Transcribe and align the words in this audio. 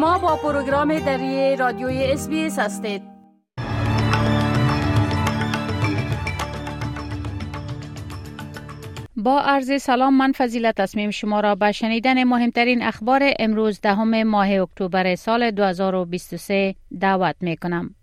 شما 0.00 0.18
با 0.18 0.36
پروگرام 0.36 0.98
دری 0.98 1.56
رادیوی 1.56 2.04
اس 2.04 2.28
هستید 2.58 3.02
با 9.16 9.40
عرض 9.40 9.82
سلام 9.82 10.16
من 10.16 10.32
فضیلت 10.32 10.76
تصمیم 10.76 11.10
شما 11.10 11.40
را 11.40 11.54
به 11.54 11.72
شنیدن 11.72 12.24
مهمترین 12.24 12.82
اخبار 12.82 13.22
امروز 13.38 13.80
دهم 13.80 14.22
ماه 14.22 14.50
اکتبر 14.50 15.14
سال 15.14 15.50
2023 15.50 16.74
دعوت 17.00 17.36
می 17.40 17.56
کنم. 17.56 17.94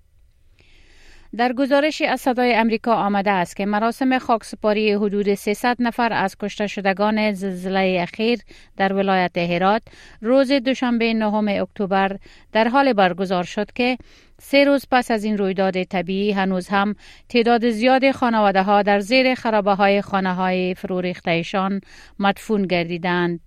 در 1.35 1.53
گزارشی 1.53 2.05
از 2.05 2.21
صدای 2.21 2.53
امریکا 2.53 2.93
آمده 2.93 3.31
است 3.31 3.55
که 3.55 3.65
مراسم 3.65 4.19
خاکسپاری 4.19 4.93
حدود 4.93 5.33
300 5.33 5.77
نفر 5.79 6.13
از 6.13 6.37
کشته 6.39 6.67
شدگان 6.67 7.33
زلزله 7.33 7.97
اخیر 8.01 8.39
در 8.77 8.93
ولایت 8.93 9.37
هرات 9.37 9.81
روز 10.21 10.51
دوشنبه 10.51 11.13
نهم 11.13 11.47
اکتبر 11.47 12.17
در 12.51 12.67
حال 12.67 12.93
برگزار 12.93 13.43
شد 13.43 13.71
که 13.71 13.97
سه 14.41 14.63
روز 14.63 14.85
پس 14.91 15.11
از 15.11 15.23
این 15.23 15.37
رویداد 15.37 15.83
طبیعی 15.83 16.31
هنوز 16.31 16.67
هم 16.67 16.95
تعداد 17.29 17.69
زیاد 17.69 18.11
خانواده 18.11 18.63
ها 18.63 18.81
در 18.81 18.99
زیر 18.99 19.35
خرابه 19.35 19.73
های 19.73 20.01
خانه 20.01 20.33
های 20.33 20.75
فروریختهشان 20.75 21.81
مدفون 22.19 22.61
گردیدند 22.61 23.39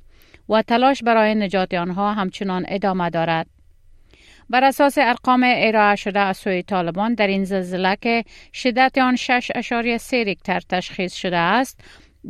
و 0.49 0.63
تلاش 0.63 1.03
برای 1.03 1.35
نجات 1.35 1.75
آنها 1.75 2.13
همچنان 2.13 2.65
ادامه 2.69 3.11
دارد. 3.11 3.60
بر 4.51 4.65
اساس 4.65 4.99
ارقام 4.99 5.43
ارائه 5.47 5.97
شده 5.97 6.21
از 6.21 6.37
سوی 6.37 6.63
طالبان 6.63 7.15
در 7.15 7.27
این 7.27 7.45
زلزله 7.45 7.97
که 8.01 8.25
شدت 8.53 8.99
آن 8.99 9.17
6.3 9.17 10.13
ریکتر 10.13 10.61
تشخیص 10.61 11.15
شده 11.15 11.37
است 11.37 11.81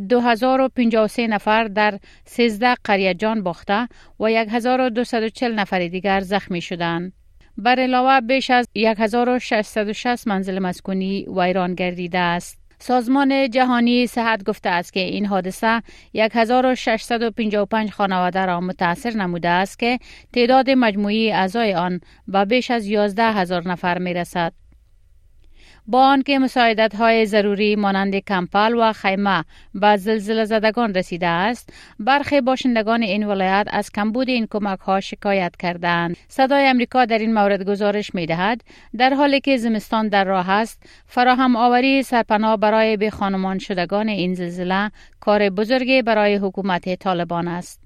2053 0.08 1.26
نفر 1.26 1.64
در 1.64 1.98
13 2.24 2.74
قریه 2.84 3.14
جان 3.14 3.42
باخته 3.42 3.88
و 4.20 4.24
1240 4.24 5.54
نفر 5.54 5.88
دیگر 5.88 6.20
زخمی 6.20 6.60
شدند. 6.60 7.12
بر 7.56 7.80
علاوه 7.80 8.20
بیش 8.20 8.50
از 8.50 8.68
1660 8.76 10.28
منزل 10.28 10.58
مسکونی 10.58 11.26
ویران 11.36 11.74
گردیده 11.74 12.18
است. 12.18 12.59
سازمان 12.82 13.50
جهانی 13.50 14.06
صحت 14.06 14.44
گفته 14.44 14.68
است 14.68 14.92
که 14.92 15.00
این 15.00 15.26
حادثه 15.26 15.82
1655 16.14 17.90
خانواده 17.90 18.46
را 18.46 18.60
متاثر 18.60 19.10
نموده 19.10 19.48
است 19.48 19.78
که 19.78 19.98
تعداد 20.32 20.70
مجموعی 20.70 21.32
اعضای 21.32 21.74
آن 21.74 22.00
به 22.28 22.44
بیش 22.44 22.70
از 22.70 22.86
11 22.86 23.22
هزار 23.22 23.68
نفر 23.68 23.98
می 23.98 24.14
رسد. 24.14 24.59
با 25.90 26.06
آنکه 26.06 26.38
مساعدت 26.38 26.94
های 26.94 27.26
ضروری 27.26 27.76
مانند 27.76 28.16
کمپل 28.16 28.74
و 28.78 28.92
خیمه 28.92 29.44
به 29.74 29.96
زلزله 29.96 30.44
زدگان 30.44 30.94
رسیده 30.94 31.26
است. 31.26 31.72
برخی 31.98 32.40
باشندگان 32.40 33.02
این 33.02 33.26
ولایت 33.26 33.66
از 33.70 33.90
کمبود 33.90 34.28
این 34.28 34.46
کمک 34.50 34.78
ها 34.78 35.00
شکایت 35.00 35.56
کردند. 35.56 36.16
صدای 36.28 36.66
امریکا 36.66 37.04
در 37.04 37.18
این 37.18 37.34
مورد 37.34 37.70
گزارش 37.70 38.14
می 38.14 38.26
دهد 38.26 38.60
در 38.98 39.14
حالی 39.14 39.40
که 39.40 39.56
زمستان 39.56 40.08
در 40.08 40.24
راه 40.24 40.50
است 40.50 40.82
فراهم 41.06 41.56
آوری 41.56 42.02
سرپناه 42.02 42.56
برای 42.56 42.96
به 42.96 43.10
خانمان 43.10 43.58
شدگان 43.58 44.08
این 44.08 44.34
زلزله 44.34 44.90
کار 45.20 45.50
بزرگی 45.50 46.02
برای 46.02 46.36
حکومت 46.36 46.94
طالبان 46.94 47.48
است. 47.48 47.79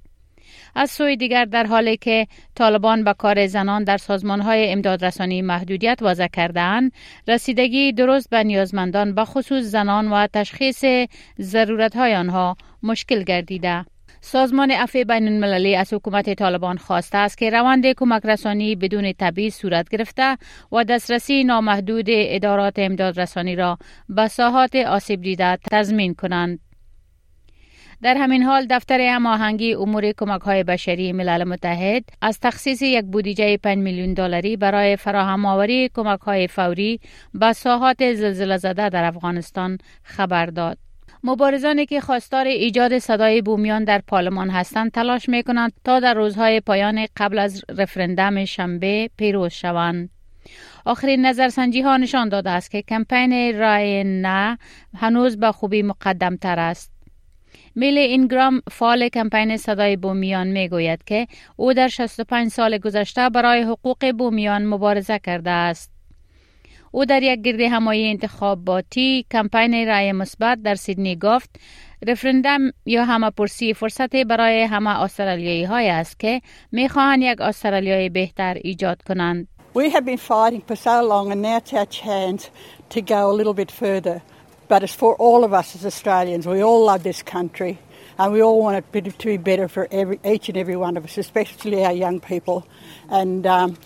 از 0.74 0.90
سوی 0.90 1.16
دیگر 1.16 1.44
در 1.44 1.66
حالی 1.66 1.96
که 1.96 2.26
طالبان 2.54 3.04
به 3.04 3.14
کار 3.14 3.46
زنان 3.46 3.84
در 3.84 3.96
سازمان 3.96 4.40
های 4.40 4.72
امدادرسانی 4.72 5.42
محدودیت 5.42 5.98
وضع 6.02 6.26
کردهاند 6.26 6.92
رسیدگی 7.28 7.92
درست 7.92 8.30
به 8.30 8.44
نیازمندان 8.44 9.14
به 9.14 9.24
خصوص 9.24 9.64
زنان 9.64 10.12
و 10.12 10.26
تشخیص 10.26 10.84
ضرورت 11.40 11.96
های 11.96 12.14
آنها 12.14 12.56
مشکل 12.82 13.22
گردیده 13.22 13.84
سازمان 14.26 14.70
عفو 14.70 15.04
بین 15.04 15.28
المللی 15.28 15.76
از 15.76 15.92
حکومت 15.92 16.34
طالبان 16.34 16.76
خواسته 16.76 17.18
است 17.18 17.38
که 17.38 17.50
روند 17.50 17.92
کمک 17.92 18.22
رسانی 18.24 18.76
بدون 18.76 19.12
تبعیض 19.12 19.54
صورت 19.54 19.88
گرفته 19.88 20.36
و 20.72 20.84
دسترسی 20.84 21.44
نامحدود 21.44 22.06
ادارات 22.08 22.78
امدادرسانی 22.78 23.56
را 23.56 23.78
به 24.08 24.28
ساحات 24.28 24.76
آسیب 24.76 25.22
دیده 25.22 25.58
تضمین 25.70 26.14
کنند. 26.14 26.58
در 28.02 28.16
همین 28.16 28.42
حال 28.42 28.66
دفتر 28.70 29.00
هماهنگی 29.00 29.74
امور 29.74 30.12
کمک 30.12 30.40
های 30.40 30.64
بشری 30.64 31.12
ملل 31.12 31.44
متحد 31.44 32.04
از 32.22 32.40
تخصیص 32.40 32.82
یک 32.82 33.04
بودجه 33.04 33.56
5 33.56 33.78
میلیون 33.78 34.14
دلاری 34.14 34.56
برای 34.56 34.96
فراهم 34.96 35.46
آوری 35.46 35.90
کمک 35.94 36.20
های 36.20 36.48
فوری 36.48 37.00
به 37.34 37.52
ساحات 37.52 38.12
زلزله 38.12 38.56
زده 38.56 38.88
در 38.88 39.04
افغانستان 39.04 39.78
خبر 40.02 40.46
داد. 40.46 40.78
مبارزانی 41.24 41.86
که 41.86 42.00
خواستار 42.00 42.46
ایجاد 42.46 42.98
صدای 42.98 43.42
بومیان 43.42 43.84
در 43.84 44.02
پارلمان 44.06 44.50
هستند 44.50 44.90
تلاش 44.90 45.28
می 45.28 45.42
کنند 45.42 45.72
تا 45.84 46.00
در 46.00 46.14
روزهای 46.14 46.60
پایان 46.60 47.06
قبل 47.16 47.38
از 47.38 47.64
رفرندم 47.68 48.44
شنبه 48.44 49.10
پیروز 49.16 49.52
شوند. 49.52 50.10
آخرین 50.84 51.26
نظرسنجی 51.26 51.80
ها 51.80 51.96
نشان 51.96 52.28
داده 52.28 52.50
است 52.50 52.70
که 52.70 52.82
کمپین 52.82 53.58
رای 53.58 54.04
نه 54.04 54.58
هنوز 54.96 55.36
به 55.36 55.52
خوبی 55.52 55.82
مقدم 55.82 56.36
تر 56.36 56.58
است. 56.58 56.93
میل 57.76 57.98
اینگرام 57.98 58.62
فعال 58.70 59.08
کمپین 59.08 59.56
صدای 59.56 59.96
بومیان 59.96 60.46
می 60.46 60.68
گوید 60.68 61.04
که 61.04 61.26
او 61.56 61.72
در 61.72 61.88
65 61.88 62.48
سال 62.50 62.78
گذشته 62.78 63.28
برای 63.28 63.62
حقوق 63.62 64.12
بومیان 64.12 64.66
مبارزه 64.66 65.18
کرده 65.18 65.50
است. 65.50 65.90
او 66.90 67.04
در 67.04 67.22
یک 67.22 67.40
گرد 67.40 67.60
همایی 67.60 68.10
انتخاباتی 68.10 69.26
کمپین 69.32 69.86
رای 69.86 70.12
مثبت 70.12 70.62
در 70.62 70.74
سیدنی 70.74 71.16
گفت 71.16 71.60
رفرندم 72.06 72.60
یا 72.86 73.04
همه 73.04 73.30
پرسی 73.30 73.74
فرصت 73.74 74.16
برای 74.16 74.62
همه 74.62 75.02
استرالیایی 75.02 75.64
های 75.64 75.88
است 75.88 76.20
که 76.20 76.40
می 76.72 76.88
خواهند 76.88 77.22
یک 77.22 77.40
استرالیای 77.40 78.08
بهتر 78.08 78.54
ایجاد 78.54 79.02
کنند. 79.02 79.48
We 79.74 79.90
have 79.90 80.04
been 80.04 80.18
fighting 80.18 80.62
for 80.68 80.76
so 80.76 81.02
long 81.02 81.32
and 81.32 81.42
now 81.42 81.56
it's 81.56 81.72
our 81.72 81.86
chance 81.86 82.50
to 82.90 83.00
go 83.00 83.30
a 83.32 83.34
little 83.38 83.54
bit 83.54 83.70
further. 83.72 84.22
But 84.68 84.82
it's 84.82 84.94
for 84.94 85.14
all 85.16 85.44
of 85.44 85.52
us 85.52 85.74
as 85.74 85.84
Australians. 85.84 86.46
We 86.46 86.62
all 86.62 86.84
love 86.84 87.02
this 87.02 87.22
country 87.22 87.78
and 88.18 88.32
we 88.32 88.42
all 88.42 88.60
want 88.60 88.84
it 88.94 89.18
to 89.18 89.26
be 89.26 89.36
better 89.36 89.68
for 89.68 89.88
every, 89.90 90.20
each 90.24 90.48
and 90.48 90.56
every 90.56 90.76
one 90.76 90.96
of 90.96 91.04
us, 91.04 91.18
especially 91.18 91.84
our 91.84 91.92
young 91.92 92.20
people. 92.20 92.66
And 93.08 93.46
um, 93.46 93.76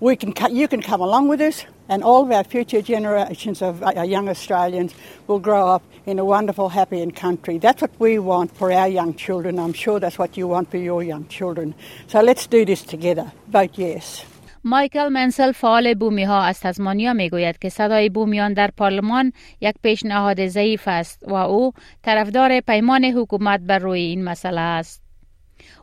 we 0.00 0.16
can, 0.16 0.34
you 0.54 0.68
can 0.68 0.82
come 0.82 1.00
along 1.00 1.28
with 1.28 1.40
us, 1.40 1.64
and 1.88 2.02
all 2.02 2.24
of 2.24 2.30
our 2.30 2.44
future 2.44 2.82
generations 2.82 3.62
of 3.62 3.82
our 3.82 4.04
young 4.04 4.28
Australians 4.28 4.92
will 5.26 5.38
grow 5.38 5.68
up 5.68 5.82
in 6.04 6.18
a 6.18 6.24
wonderful, 6.24 6.68
happy 6.68 7.00
and 7.00 7.14
country. 7.14 7.58
That's 7.58 7.80
what 7.80 7.92
we 7.98 8.18
want 8.18 8.56
for 8.56 8.72
our 8.72 8.88
young 8.88 9.14
children. 9.14 9.58
I'm 9.58 9.72
sure 9.72 10.00
that's 10.00 10.18
what 10.18 10.36
you 10.36 10.48
want 10.48 10.70
for 10.70 10.78
your 10.78 11.02
young 11.02 11.26
children. 11.28 11.74
So 12.08 12.20
let's 12.20 12.46
do 12.46 12.64
this 12.64 12.82
together. 12.82 13.32
Vote 13.48 13.78
yes. 13.78 14.24
مایکل 14.68 15.08
منسل 15.08 15.52
فعال 15.52 15.94
بومی 15.94 16.24
ها 16.24 16.42
از 16.42 16.60
تزمانیا 16.60 17.12
می 17.12 17.30
گوید 17.30 17.58
که 17.58 17.68
صدای 17.68 18.08
بومیان 18.08 18.52
در 18.52 18.70
پارلمان 18.76 19.32
یک 19.60 19.74
پیشنهاد 19.82 20.46
ضعیف 20.46 20.88
است 20.88 21.24
و 21.28 21.34
او 21.34 21.72
طرفدار 22.02 22.60
پیمان 22.60 23.04
حکومت 23.04 23.60
بر 23.60 23.78
روی 23.78 24.00
این 24.00 24.24
مسئله 24.24 24.60
است. 24.60 25.02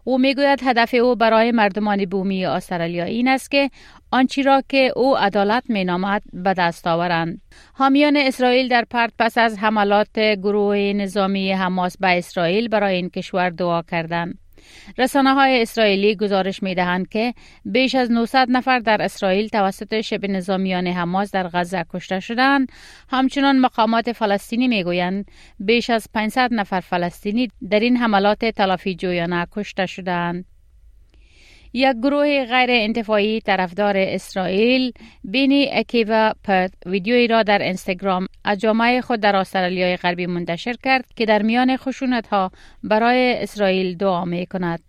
او 0.04 0.18
می‌گوید 0.18 0.60
هدف 0.64 0.94
او 0.94 1.16
برای 1.16 1.52
مردمان 1.52 2.06
بومی 2.06 2.46
استرالیا 2.46 3.04
این 3.04 3.28
است 3.28 3.52
که 3.52 3.70
آنچی 4.12 4.44
را 4.44 4.64
که 4.70 4.94
او 4.96 5.18
عدالت 5.18 5.64
می 5.70 5.84
نامد 5.84 6.22
به 6.34 6.54
دست 6.54 6.88
آورند. 6.88 7.42
حامیان 7.74 8.18
اسرائیل 8.18 8.68
در 8.68 8.86
پرت 8.90 9.12
پس 9.20 9.38
از 9.38 9.60
حملات 9.60 10.20
گروه 10.20 10.78
نظامی 10.78 11.52
حماس 11.52 11.98
به 11.98 12.18
اسرائیل 12.18 12.68
برای 12.68 12.96
این 12.96 13.10
کشور 13.10 13.50
دعا 13.50 13.82
کردند. 13.82 14.43
رسانه 14.98 15.34
های 15.34 15.62
اسرائیلی 15.62 16.16
گزارش 16.16 16.64
می 16.64 16.76
دهند 16.76 17.10
که 17.10 17.34
بیش 17.66 17.96
از 17.96 18.12
900 18.12 18.48
نفر 18.50 18.80
در 18.80 19.02
اسرائیل 19.02 19.48
توسط 19.48 20.02
شبه 20.02 20.28
نظامیان 20.28 20.88
حماس 20.88 21.32
در 21.32 21.48
غزه 21.48 21.86
کشته 21.94 22.20
شدند. 22.20 22.72
همچنان 23.10 23.60
مقامات 23.60 24.12
فلسطینی 24.12 24.68
می 24.68 24.84
گویند 24.84 25.32
بیش 25.60 25.90
از 25.90 26.08
500 26.14 26.54
نفر 26.54 26.80
فلسطینی 26.80 27.48
در 27.70 27.80
این 27.80 27.98
حملات 27.98 28.46
تلافی 28.46 28.96
جویانه 28.96 29.48
کشته 29.52 29.86
شدند. 29.86 30.53
یک 31.74 31.98
گروه 31.98 32.46
غیر 32.46 32.70
انتفاعی 32.72 33.42
طرفدار 33.42 33.98
اسرائیل 33.98 34.92
بینی 35.24 35.70
اکیوا 35.72 36.32
پرت 36.44 36.74
ویدیویی 36.86 37.28
را 37.28 37.44
در 37.44 37.62
اینستاگرام 37.62 38.28
از 38.44 38.60
جامعه 38.60 39.02
خود 39.02 39.20
در 39.20 39.36
استرالیای 39.36 39.98
غربی 39.98 40.26
منتشر 40.26 40.74
کرد 40.84 41.06
که 41.16 41.26
در 41.26 41.42
میان 41.42 41.78
خشونت 41.78 42.28
ها 42.28 42.52
برای 42.84 43.44
اسرائیل 43.44 43.98
دعا 43.98 44.26
می 44.26 44.46
کند. 44.46 44.80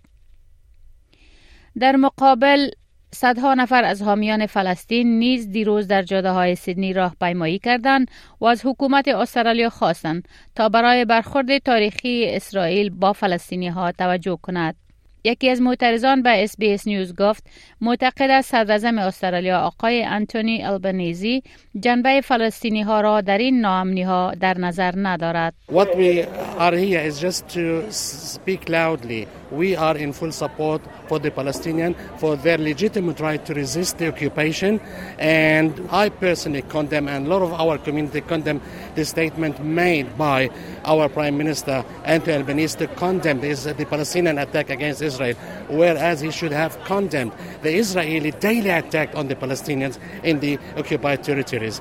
در 1.81 1.97
مقابل 1.97 2.69
صدها 3.15 3.55
نفر 3.55 3.85
از 3.85 4.03
حامیان 4.03 4.47
فلسطین 4.47 5.19
نیز 5.19 5.51
دیروز 5.51 5.89
در 5.89 6.03
جاده 6.03 6.31
های 6.31 6.55
سیدنی 6.55 6.93
راه 6.93 7.17
پیمایی 7.21 7.59
کردند 7.59 8.11
و 8.41 8.45
از 8.45 8.67
حکومت 8.67 9.09
استرالیا 9.09 9.71
خواستند 9.71 10.29
تا 10.55 10.69
برای 10.69 11.05
برخورد 11.05 11.59
تاریخی 11.59 12.27
اسرائیل 12.29 12.91
با 12.91 13.13
فلسطینی 13.13 13.69
ها 13.69 13.93
توجه 13.93 14.39
کند. 14.43 14.84
یکی 15.25 15.50
از 15.50 15.61
معترضان 15.61 16.23
به 16.23 16.44
SBS 16.44 16.87
News 16.87 17.15
گفت 17.15 17.44
معتقد 17.81 18.31
است 18.31 18.50
صدر 18.50 18.99
استرالیا 18.99 19.61
آقای 19.61 20.03
انتونی 20.03 20.65
البنیزی 20.65 21.43
جنبه 21.81 22.21
فلسطینی 22.21 22.82
ها 22.82 23.00
را 23.00 23.21
در 23.21 23.38
این 23.38 23.61
ناامنی 23.61 24.03
ها 24.03 24.32
در 24.41 24.59
نظر 24.59 24.93
ندارد. 24.97 25.55
What 25.73 25.88
we 25.97 26.25
are 26.59 26.75
here 26.76 27.00
is 27.11 27.21
just 27.21 27.49
to 27.49 27.91
speak 27.91 28.69
loudly. 28.69 29.26
We 29.50 29.76
are 29.76 29.96
in 29.96 30.12
full 30.12 30.32
support 30.32 30.82
for 31.08 31.19
the 31.19 31.31
Palestinian 31.31 31.94
for 32.19 32.37
their 32.37 32.58
legitimate 32.58 33.20
right 33.20 33.44
to 33.46 33.55
resist 33.55 33.99
the 33.99 34.08
occupation 34.08 34.81
and 35.19 35.88
I 35.91 36.08
personally 36.08 36.62
condemn 36.62 37.08
and 37.08 37.26
a 37.26 37.29
lot 37.29 37.43
of 37.43 37.52
our 37.52 37.79
community 37.79 38.20
condemn 38.20 38.61
the 38.94 39.05
statement 39.05 39.64
made 39.64 40.17
by 40.17 40.50
our 40.85 41.08
Prime 41.08 41.37
Minister 41.37 41.85
Anthony 42.05 42.37
Albanese 42.37 42.79
to 42.79 42.87
condemn 42.88 43.41
the 43.41 43.87
Palestinian 43.88 44.38
attack 44.38 44.70
against 44.70 45.02
Israel, 45.02 45.35
whereas 45.69 46.20
he 46.20 46.31
should 46.31 46.52
have 46.52 46.82
condemned 46.85 47.32
the 47.62 47.75
Israeli 47.75 48.31
daily 48.32 48.70
attack 48.70 49.14
on 49.14 49.29
the 49.29 49.37
Palestinians 49.37 49.99
in 50.23 50.40
the 50.40 50.58
occupied 50.76 51.23
territories. 51.23 51.81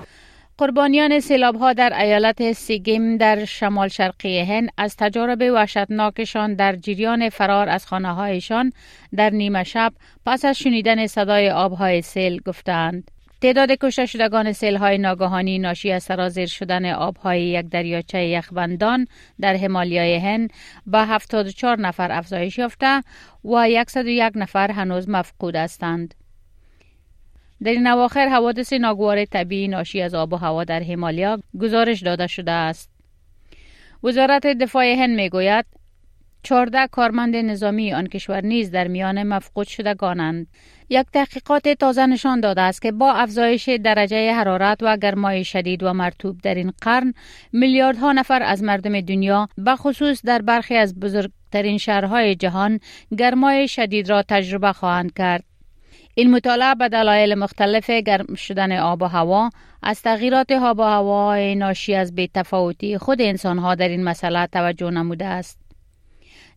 قربانیان 0.58 1.20
سیلاب 1.20 1.56
ها 1.56 1.74
در 1.74 2.02
ایالت 2.02 2.52
سیگیم 2.52 3.18
در 3.18 3.46
شمال 3.46 3.88
شرقی 3.88 4.40
هند 4.40 4.70
از 4.78 4.96
تجارب 4.96 5.42
وحشتناکشان 5.42 6.54
در 6.54 6.76
جریان 6.76 7.30
فرار 7.30 7.70
از 7.70 7.86
خانه 7.86 8.14
هایشان 8.14 8.72
در 9.16 9.30
نیمه 9.30 9.64
شب 9.64 9.94
پس 10.26 10.46
از 10.46 10.58
شنیدن 10.58 11.08
صدای 11.08 11.50
آبهای 11.50 12.02
سیل 12.02 12.42
گفتند. 12.46 13.12
تعداد 13.42 13.72
کشته 13.72 14.06
شدگان 14.06 14.52
سیل 14.52 14.76
های 14.76 14.98
ناگهانی 14.98 15.60
ناشی 15.60 15.92
از 15.92 16.04
سرازیر 16.04 16.46
شدن 16.46 16.92
آبهای 16.92 17.44
یک 17.44 17.70
دریاچه 17.70 18.26
یخبندان 18.26 19.08
در 19.42 19.56
همالیای 19.56 20.16
هند 20.16 20.54
به 20.88 21.00
74 21.06 21.80
نفر 21.80 22.12
افزایش 22.12 22.58
یافته 22.58 23.02
و 23.46 23.84
101 23.88 24.32
نفر 24.36 24.72
هنوز 24.72 25.10
مفقود 25.10 25.56
هستند. 25.56 26.14
در 27.64 27.72
این 27.72 27.88
اواخر 27.88 28.28
حوادث 28.28 28.74
ناگوار 28.74 29.26
طبیعی 29.26 29.68
ناشی 29.68 30.02
از 30.02 30.14
آب 30.14 30.34
و 30.34 30.36
هوا 30.36 30.64
در 30.64 30.84
همالیا 30.84 31.40
گزارش 31.62 32.04
داده 32.04 32.28
شده 32.28 32.52
است. 32.52 32.90
وزارت 34.04 34.48
دفاع 34.48 34.86
هند 34.86 35.16
می 35.16 35.30
گوید 35.30 35.66
14 36.44 36.88
کارمند 36.88 37.36
نظامی 37.36 37.94
آن 37.94 38.08
کشور 38.08 38.42
نیز 38.42 38.72
در 38.72 38.88
میان 38.88 39.24
مفقود 39.24 39.68
شدگانند. 39.68 40.48
یک 40.90 41.06
تحقیقات 41.14 41.68
تازه 41.70 42.06
نشان 42.06 42.40
داده 42.40 42.62
است 42.62 42.82
که 42.82 42.92
با 42.92 43.14
افزایش 43.14 43.70
درجه 43.70 44.34
حرارت 44.34 44.78
و 44.82 44.98
گرمای 44.98 45.44
شدید 45.44 45.84
و 45.84 45.94
مرتوب 45.94 46.42
در 46.42 46.56
این 46.56 46.74
قرن 46.82 47.14
میلیاردها 47.54 48.12
نفر 48.12 48.44
از 48.44 48.64
مردم 48.64 49.02
دنیا 49.02 49.50
به 49.58 49.76
خصوص 49.76 50.26
در 50.26 50.42
برخی 50.42 50.76
از 50.76 51.00
بزرگترین 51.00 51.78
شهرهای 51.78 52.36
جهان 52.36 52.80
گرمای 53.18 53.68
شدید 53.68 54.10
را 54.10 54.24
تجربه 54.24 54.74
خواهند 54.74 55.14
کرد. 55.14 55.53
این 56.16 56.32
مطالعه 56.32 56.76
به 56.76 56.90
دلایل 56.90 57.36
مختلف 57.36 57.90
گرم 57.90 58.36
شدن 58.36 58.72
آب 58.80 59.02
و 59.02 59.06
هوا 59.06 59.50
از 59.84 60.02
تغییرات 60.02 60.52
آب 60.52 60.80
و 60.80 60.84
هوای 60.84 61.56
ناشی 61.56 61.96
از 61.96 62.16
بیتفاوتی 62.16 62.98
خود 62.98 63.22
انسان 63.22 63.58
ها 63.58 63.76
در 63.76 63.88
این 63.88 64.04
مسئله 64.04 64.48
توجه 64.48 64.90
نموده 64.90 65.26
است. 65.26 65.60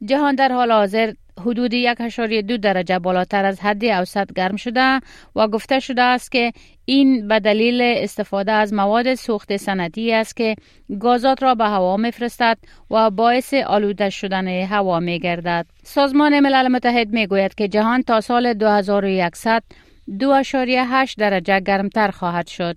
جهان 0.05 0.35
در 0.35 0.53
حال 0.53 0.73
حاضر 0.73 1.13
حدود 1.47 1.75
یک 1.75 1.99
دو 2.47 2.57
درجه 2.57 2.99
بالاتر 2.99 3.45
از 3.45 3.61
حد 3.61 3.85
اوسط 3.85 4.33
گرم 4.33 4.57
شده 4.57 5.01
و 5.37 5.49
گفته 5.49 5.81
شده 5.81 6.03
است 6.03 6.33
که 6.33 6.53
این 6.85 7.29
به 7.29 7.41
دلیل 7.41 7.81
استفاده 7.83 8.53
از 8.53 8.73
مواد 8.73 9.15
سوخت 9.15 9.57
سنتی 9.57 10.13
است 10.13 10.37
که 10.37 10.57
گازات 11.01 11.43
را 11.43 11.55
به 11.55 11.65
هوا 11.65 11.97
میفرستد 11.97 12.59
و 12.91 13.11
باعث 13.11 13.55
آلوده 13.55 14.11
شدن 14.11 14.49
هوا 14.49 15.01
می 15.01 15.19
گردد. 15.19 15.67
سازمان 15.83 16.41
ملل 16.41 16.69
متحد 16.69 17.09
می 17.09 17.27
گوید 17.27 17.55
که 17.55 17.69
جهان 17.69 18.03
تا 18.03 18.21
سال 18.21 18.55
2100 18.55 19.63
2.8 20.11 21.15
درجه 21.19 21.61
گرمتر 21.61 22.11
خواهد 22.11 22.47
شد. 22.47 22.77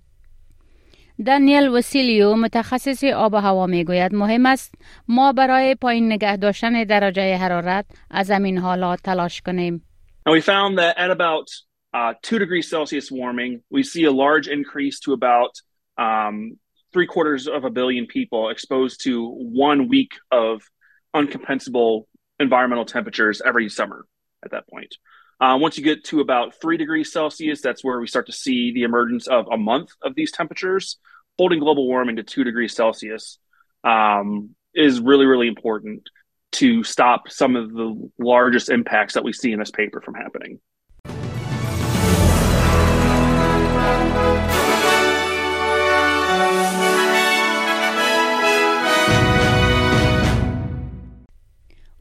دانیل 1.26 1.68
وسیلیو 1.68 2.34
متخصص 2.34 3.04
آب 3.04 3.34
و 3.34 3.36
هوا 3.36 3.66
میگوید 3.66 4.14
مهم 4.14 4.46
است 4.46 4.74
ما 5.08 5.32
برای 5.32 5.74
پایین 5.74 6.12
نگه 6.12 6.36
داشتن 6.36 6.84
درجه 6.84 7.36
حرارت 7.36 7.86
از 8.10 8.26
زمین 8.26 8.58
حالات 8.58 9.02
تلاش 9.02 9.42
کنیم. 9.42 9.82
And 10.26 10.32
we 10.32 10.40
found 10.40 10.78
that 10.78 10.98
at 10.98 11.10
about 11.10 11.50
uh, 11.94 12.14
2 12.22 12.38
degrees 12.38 12.68
Celsius 12.68 13.10
warming, 13.10 13.62
we 13.70 13.82
see 13.82 14.04
a 14.04 14.10
large 14.10 14.48
increase 14.48 14.98
to 15.00 15.12
about 15.12 15.52
um, 15.98 16.58
three 16.92 17.06
quarters 17.06 17.46
of 17.46 17.64
a 17.64 17.70
billion 17.70 18.06
people 18.06 18.50
exposed 18.50 19.04
to 19.04 19.28
one 19.68 19.88
week 19.88 20.12
of 20.30 20.62
uncompensable 21.14 22.06
environmental 22.40 22.84
temperatures 22.84 23.42
every 23.44 23.68
summer 23.68 24.06
at 24.44 24.50
that 24.52 24.66
point. 24.68 24.96
Uh, 25.39 25.57
once 25.59 25.77
you 25.77 25.83
get 25.83 26.03
to 26.03 26.19
about 26.19 26.53
three 26.61 26.77
degrees 26.77 27.11
Celsius, 27.11 27.61
that's 27.61 27.83
where 27.83 27.99
we 27.99 28.07
start 28.07 28.25
to 28.25 28.33
see 28.33 28.73
the 28.73 28.83
emergence 28.83 29.27
of 29.27 29.47
a 29.51 29.57
month 29.57 29.91
of 30.01 30.15
these 30.15 30.31
temperatures. 30.31 30.97
Holding 31.37 31.59
global 31.59 31.87
warming 31.87 32.17
to 32.17 32.23
two 32.23 32.43
degrees 32.43 32.75
Celsius 32.75 33.39
um, 33.83 34.55
is 34.75 34.99
really, 34.99 35.25
really 35.25 35.47
important 35.47 36.09
to 36.51 36.83
stop 36.83 37.29
some 37.29 37.55
of 37.55 37.71
the 37.71 38.11
largest 38.19 38.69
impacts 38.69 39.13
that 39.13 39.23
we 39.23 39.31
see 39.31 39.51
in 39.51 39.59
this 39.59 39.71
paper 39.71 40.01
from 40.01 40.15
happening. 40.15 40.59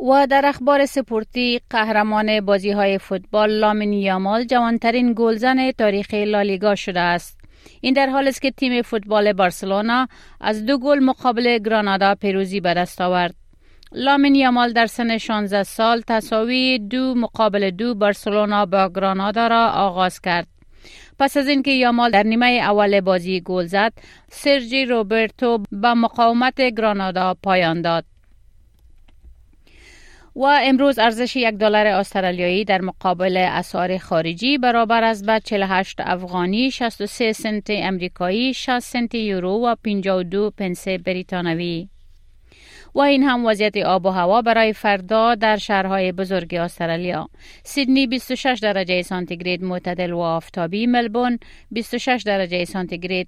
و 0.08 0.26
در 0.26 0.42
اخبار 0.46 0.86
سپورتی 0.86 1.60
قهرمان 1.70 2.40
بازی 2.40 2.70
های 2.70 2.98
فوتبال 2.98 3.50
لامین 3.50 3.92
یامال 3.92 4.44
جوانترین 4.44 5.14
گلزن 5.16 5.70
تاریخ 5.70 6.14
لالیگا 6.14 6.74
شده 6.74 7.00
است. 7.00 7.38
این 7.80 7.94
در 7.94 8.06
حال 8.06 8.28
است 8.28 8.42
که 8.42 8.50
تیم 8.50 8.82
فوتبال 8.82 9.32
بارسلونا 9.32 10.08
از 10.40 10.66
دو 10.66 10.78
گل 10.78 10.98
مقابل 10.98 11.58
گرانادا 11.58 12.14
پیروزی 12.14 12.60
به 12.60 12.74
دست 12.74 13.00
آورد. 13.00 13.34
لامین 13.92 14.34
یامال 14.34 14.72
در 14.72 14.86
سن 14.86 15.18
16 15.18 15.62
سال 15.62 16.00
تساوی 16.00 16.78
دو 16.78 17.14
مقابل 17.14 17.70
دو 17.70 17.94
بارسلونا 17.94 18.66
با 18.66 18.90
گرانادا 18.94 19.46
را 19.46 19.68
آغاز 19.68 20.20
کرد. 20.20 20.46
پس 21.18 21.36
از 21.36 21.48
اینکه 21.48 21.70
یامال 21.70 22.10
در 22.10 22.22
نیمه 22.22 22.46
اول 22.46 23.00
بازی 23.00 23.40
گل 23.40 23.66
زد، 23.66 23.92
سرجی 24.30 24.84
روبرتو 24.84 25.62
با 25.72 25.94
مقاومت 25.94 26.60
گرانادا 26.60 27.36
پایان 27.42 27.82
داد. 27.82 28.04
و 30.38 30.44
امروز 30.44 30.98
ارزش 30.98 31.36
یک 31.36 31.54
دلار 31.54 31.86
استرالیایی 31.86 32.64
در 32.64 32.80
مقابل 32.80 33.36
اسعار 33.36 33.98
خارجی 33.98 34.58
برابر 34.58 35.04
است 35.04 35.26
به 35.26 35.40
48 35.44 35.96
افغانی 36.00 36.70
63 36.70 37.32
سنت 37.32 37.66
امریکایی 37.70 38.54
60 38.54 38.78
سنت 38.78 39.14
یورو 39.14 39.66
و 39.66 39.74
52 39.84 40.50
پنس 40.50 40.88
بریتانوی. 40.88 41.88
و 42.94 43.00
این 43.00 43.22
هم 43.22 43.46
وضعیت 43.46 43.76
آب 43.76 44.06
و 44.06 44.10
هوا 44.10 44.42
برای 44.42 44.72
فردا 44.72 45.34
در 45.34 45.56
شهرهای 45.56 46.12
بزرگ 46.12 46.54
استرالیا. 46.54 47.28
سیدنی 47.62 48.06
26 48.06 48.58
درجه 48.62 49.02
سانتیگراد 49.02 49.62
معتدل 49.62 50.12
و 50.12 50.18
آفتابی 50.18 50.86
ملبورن 50.86 51.38
26 51.70 52.22
درجه 52.26 52.64
سانتیگراد 52.64 53.26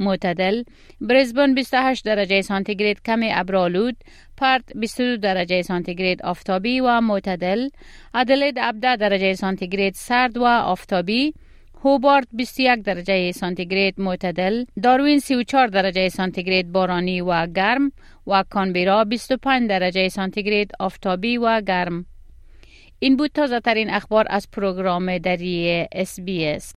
معتدل. 0.00 0.62
برزبن 1.00 1.54
28 1.54 2.04
درجه 2.04 2.40
سانتیگراد 2.40 3.02
کم 3.02 3.20
ابرالود 3.22 3.96
پرت 4.36 4.72
22 4.74 5.16
درجه 5.16 5.62
سانتیگراد 5.62 6.22
آفتابی 6.22 6.80
و 6.80 7.00
معتدل. 7.00 7.68
ادلید 8.14 8.58
17 8.58 8.96
درجه 8.96 9.34
سانتیگراد 9.34 9.92
سرد 9.92 10.36
و 10.36 10.44
آفتابی. 10.44 11.32
هوبارد 11.84 12.26
21 12.32 12.82
درجه 12.82 13.32
سانتیگراد 13.32 13.94
معتدل. 13.98 14.64
داروین 14.82 15.18
34 15.18 15.66
درجه 15.66 16.08
سانتیگراد 16.08 16.64
بارانی 16.64 17.20
و 17.20 17.46
گرم. 17.46 17.92
و 18.26 18.44
کانبرا 18.50 19.04
25 19.04 19.68
درجه 19.68 20.08
سانتیگراد 20.08 20.70
آفتابی 20.80 21.38
و 21.38 21.60
گرم. 21.60 22.06
این 22.98 23.16
بود 23.16 23.30
تازه 23.30 23.60
ترین 23.60 23.90
اخبار 23.90 24.26
از 24.30 24.50
پروگرام 24.50 25.18
دری 25.18 25.86
اس 25.92 26.20
بی 26.20 26.46
اس. 26.46 26.77